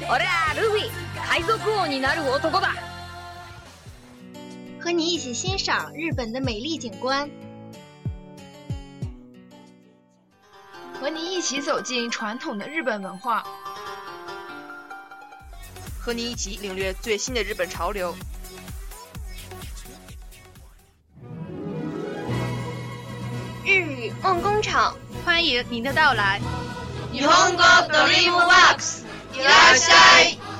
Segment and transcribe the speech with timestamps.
[0.00, 0.90] 贝嘎姐，俺はルフィ，
[1.28, 2.72] 海賊王になる男だ。
[4.80, 7.30] 和你一起欣赏日本的美丽景观，
[11.00, 13.44] 和你一起走进传统的日本文化，
[16.00, 18.14] 和你一起领略最新的日本潮流。
[23.64, 26.40] 日语梦工厂，欢迎您的到来。
[27.12, 29.04] 日本語ドリームワークス，
[29.36, 30.52] いらっしゃい。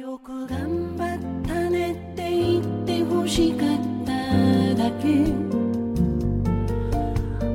[0.00, 3.68] よく頑張ったねって言って欲しかっ
[4.04, 4.12] た
[4.74, 5.24] だけ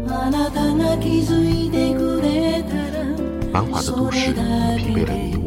[0.08, 3.06] あなたが気づいてくれたら
[3.54, 5.39] 繁华的都市疲惫了你我，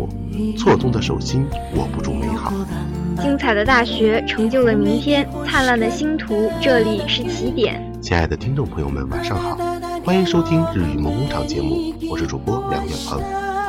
[0.58, 1.45] 错综的手心
[1.76, 2.53] 握不住美好。
[3.22, 7.81] 精彩的大学成就了明天，灿烂的星途，这里是起点。
[8.02, 9.56] 亲爱的听众朋友们，晚上好，
[10.03, 13.22] 欢迎收听日语梦工厂节目，我是主播梁远鹏。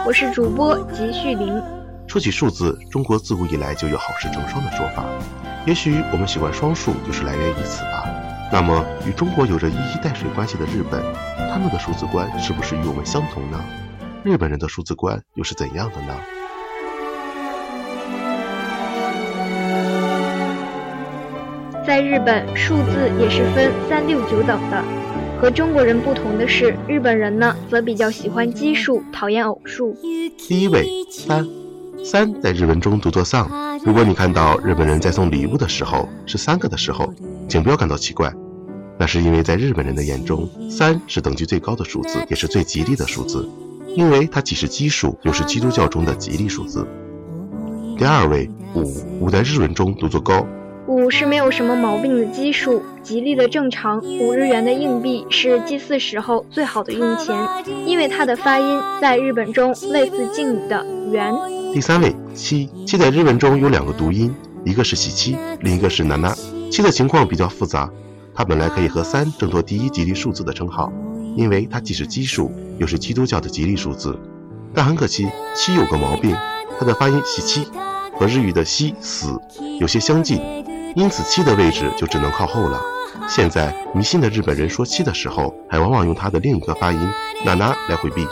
[0.06, 1.55] 我是主播吉旭林。
[2.06, 5.05] 说起数字，中国自古以来就有好事成双的说法，
[5.67, 8.09] 也许我们喜欢双数，就是来源于此吧。
[8.53, 11.03] 那么，与中国有着一衣带水关系的日本，
[11.50, 13.59] 他们的数字观是不是与我们相同呢？
[14.22, 16.15] 日本人的数字观又是怎样的呢？
[21.87, 24.83] 在日本，数字也是分三六九等的。
[25.39, 29.94] 和中国人不同的是，日本人呢则比较喜欢奇数，讨厌偶数。
[30.49, 31.47] 第一位三，
[32.03, 33.50] 三在日文中读作丧。
[33.84, 37.12] 如果你看到日本人在送礼物的时候是三个的时候，
[37.49, 38.33] 请不要感到奇怪，
[38.99, 43.47] 那是因为在日本人的眼中，三是等级最高的数字，也是最吉利的数字，
[43.94, 46.87] 因为它既是奇数，又是基督教中的吉利数字。
[47.99, 50.47] 第二位五，五在日文中读作高。
[50.87, 53.99] 五是没有什么毛病的奇数，吉利的正常。
[54.21, 57.34] 五日元的硬币是祭祀时候最好的用钱，
[57.87, 61.34] 因为它的发音在日本中类似敬语的元。
[61.73, 66.34] 第三位七，七在日文中有两个读音，一个是喜七，另一个是娜娜。
[66.71, 67.91] 七的情况比较复杂，
[68.34, 70.93] 它本来可以和三争夺第一吉利数字的称号，
[71.34, 74.19] 因为它既是奇数，又是基督教的吉利数字。
[74.75, 76.37] 但很可惜，七有个毛病，
[76.78, 77.67] 它的发音喜七
[78.12, 79.41] 和日语的西死
[79.81, 80.43] 有些相近。
[80.94, 82.81] 因此，七的位置就只能靠后了。
[83.28, 86.99] 现在，迷信的日本人说七的时候，还往往用它的另一个发音
[87.44, 88.25] “娜娜”来回避。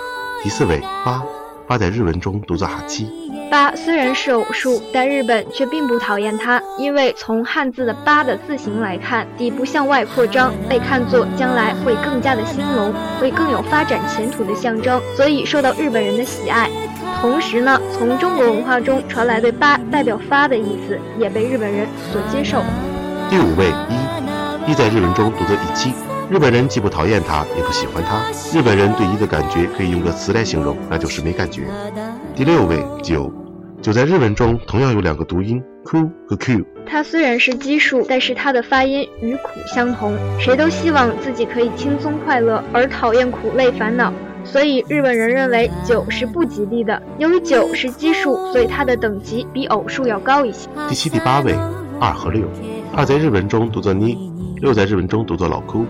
[0.45, 1.23] 第四位八，
[1.67, 3.22] 八在日文中读作哈七。
[3.53, 16.71] 八虽然是偶数，但日本却并不讨厌它，因为从汉字的“八”的字形来看，底部向外扩张，被看作将来会更加的兴隆，会更有发展前途的象征，所以受到日本人的喜爱。
[17.21, 22.63] 同时呢，从中国文化中传来对“八”代表发的意思，也被日本人所接受。
[23.29, 23.67] 第五位
[24.67, 25.93] 一，一在日文中读作一七，
[26.31, 28.23] 日本人既不讨厌它，也不喜欢它。
[28.59, 31.65] 日本人对一的感觉可以用个词来形容，那就是没感觉。
[32.35, 33.31] 第六位九，
[33.83, 36.65] 九在日文中同样有两个读音 ku 和 q。
[36.87, 40.17] 它虽然是奇数，但是它的发音与苦相同。
[40.39, 44.13] 谁都希望自己可以轻松快乐，而讨厌苦累烦恼。
[44.45, 47.03] 所以日本人认为九是不吉利的。
[47.19, 50.69] 由于九是奇数，所以它的等级比偶数要高一些。
[50.89, 51.53] 第七、第八位
[51.99, 52.47] 二和六，
[52.95, 54.17] 二在日文中读作妮，
[54.59, 55.85] 六在日文中读作老哭。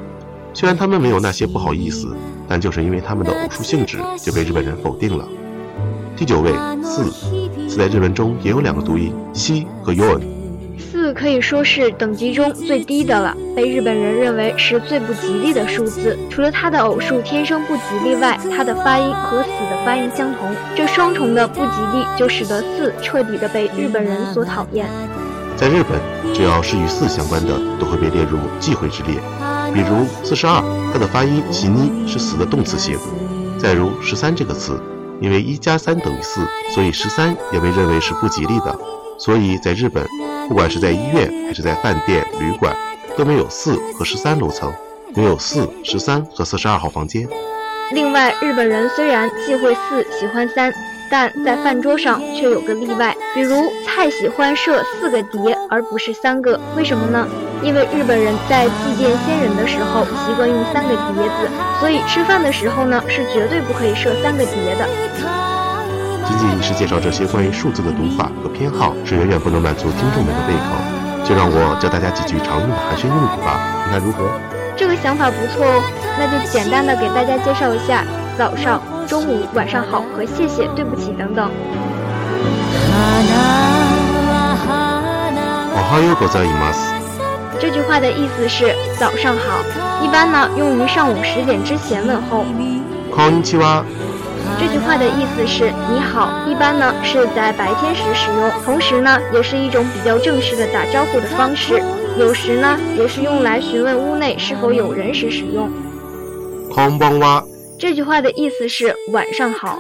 [0.55, 2.17] 虽然他们没有那些不好意思，
[2.49, 5.29] 但就是因为他们的偶数性质，就被日本人否定了。
[6.15, 6.53] 第九位
[6.83, 7.42] 四，
[7.73, 10.21] 四在日文中也有两个读音西和 yon。
[10.79, 16.19] 四可以说是等级中最低的了，被日本人认为是最不吉利的数字。
[16.29, 24.87] 除了它的偶数天生不吉利外，它的发音和死的发音相同，这双重的不吉利就使得四彻底的被日本人所讨厌。
[25.57, 25.99] 在日本，
[26.35, 29.15] 只要是与四相关的，都会被列入忌讳之列。
[29.73, 32.99] 比如四十二，它的发音“喜妮”是死的动词形。
[33.59, 34.79] 再如十三这个词，
[35.23, 38.77] 因为一加三等于四，所以十三也被认为是不吉利的。
[39.19, 40.05] 所以在日本，
[40.49, 42.77] 不管是在医院还是在饭店、旅馆，
[43.17, 44.73] 都没有四和十三楼层，
[45.15, 47.29] 没有四、十三和四十二号房间。
[47.93, 50.73] 另外，日本人虽然忌讳四，喜欢三，
[51.09, 53.55] 但在饭桌上却有个例外，比如
[53.87, 56.59] 菜喜欢设四个碟，而不是三个。
[56.77, 57.29] 为什么呢？
[57.64, 61.50] 因为日本人在祭奠先人的时候习惯用三个碟子，
[61.80, 64.88] 所以吃饭的时候呢是绝对不可以设三个碟的。
[66.28, 70.76] 仅仅是介绍这些关于数字的读法和偏好，是远远不能满足听众们的胃口。
[71.26, 74.30] 就让我教大家几句常用的寒暄用语吧，你看如何？
[74.78, 75.84] 这个想法不错哦，
[76.18, 78.06] 那就简单的给大家介绍一下
[78.38, 81.50] 早上、中午、晚上好和谢谢、对不起等等。
[85.74, 87.01] おはようございます。
[87.62, 89.64] 这句话的意思是早上好，
[90.04, 92.46] 一般呢用于上午十点之前问候。
[93.12, 93.84] こんにちは。
[94.60, 101.82] 这句话的意思是你好，一般呢是在白天时使用，同时呢也是一种比较正式的打招呼的方式。
[102.18, 105.70] 有时呢也是用来询问屋内是否有人时使用。
[106.72, 107.44] こんばんは。
[107.78, 109.78] 这句话的意思是晚上好。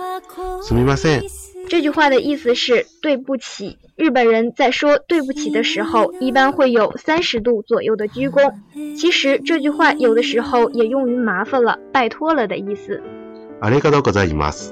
[0.62, 1.41] すみません。
[1.72, 3.78] 这句话的意思是对不起。
[3.96, 8.54] 日本人在说对不起的时候，一般会有三十度左右的鞠躬。
[8.96, 13.02] 其实这句话有的时候也用于麻烦了、拜托了的意思。
[13.60, 14.72] ありがとうございます。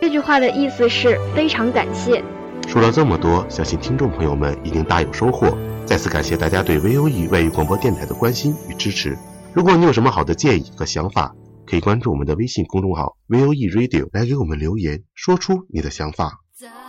[0.00, 2.22] 这句话的意思是非常感谢。
[2.66, 5.56] 说了这么多，相信听众朋友们一定大有收获。
[5.86, 9.16] 再次感谢大家对 VOE 外语广播电台的关心与支持。
[9.54, 11.32] 如果你有什么好的建议和想法，
[11.71, 16.41] 可以关注我们的微信公众号 VOE Radio 来给我们留言，说出你的想法。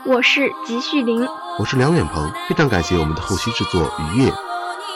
[0.04, 1.24] 我是吉旭林，
[1.60, 4.32] 我是梁远鹏，非常感谢我们的后期制作雨夜。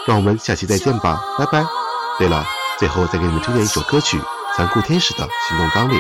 [0.09, 1.65] 让我们下期再见吧，拜拜。
[2.19, 2.45] 对了，
[2.81, 4.19] 最后再给你们推荐一首歌曲
[4.57, 5.97] 《残酷天使的行动纲领》，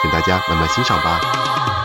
[0.00, 1.75] 请大家慢慢欣赏吧。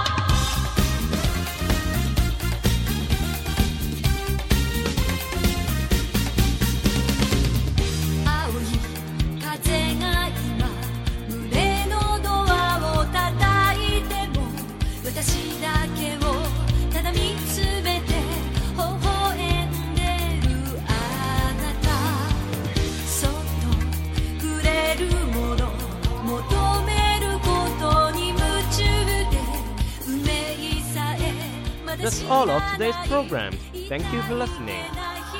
[32.32, 33.52] All of today's program.
[33.90, 34.86] Thank you for listening.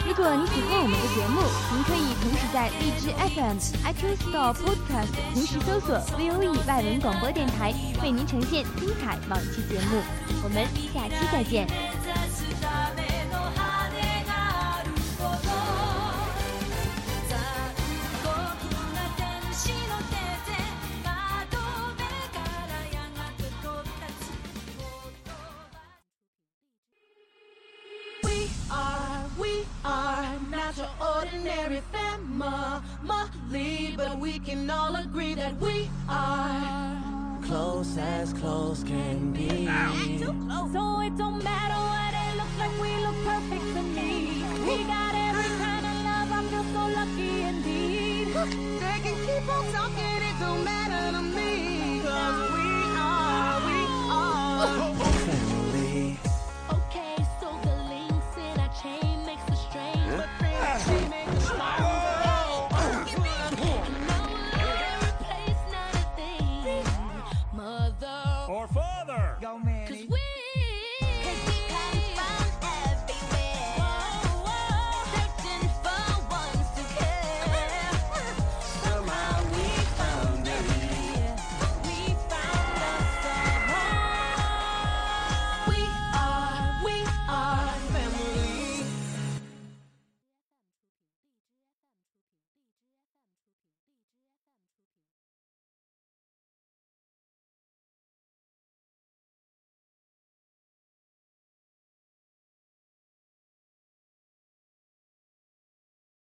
[0.06, 1.40] 如果你喜欢我们的节目，
[1.72, 3.58] 您可以同时在荔枝 FM、
[3.88, 7.74] iTunes Store、Podcast 同时搜索 VOE 外文广播电台，
[8.04, 10.02] 为您呈现精彩往期节目。
[10.44, 11.66] 我们下期再见。
[32.42, 39.68] Family, but we can all agree that we are close as close can be.
[40.74, 44.12] So it don't matter what it looks like, we look perfect to me.
[44.66, 48.28] We got every kind of love, I feel so lucky indeed.
[48.82, 50.11] They can keep on talking,